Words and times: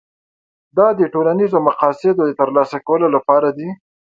دا 0.77 0.87
د 0.99 1.01
ټولنیزو 1.13 1.57
مقاصدو 1.67 2.21
د 2.27 2.31
ترلاسه 2.39 2.77
کولو 2.87 3.07
لپاره 3.15 3.49
دي. 3.57 3.69